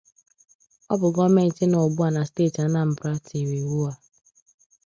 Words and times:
Ọ 0.91 0.93
bụ 0.99 1.07
gọọmenti 1.15 1.63
nọ 1.71 1.77
ugbua 1.87 2.09
na 2.15 2.21
steeti 2.29 2.59
Anambra 2.65 3.11
tiri 3.25 3.57
iwu 3.65 3.79
a 3.91 3.93